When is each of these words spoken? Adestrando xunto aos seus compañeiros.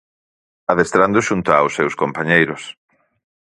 Adestrando 0.71 1.25
xunto 1.27 1.49
aos 1.53 1.75
seus 1.77 1.93
compañeiros. 2.01 2.63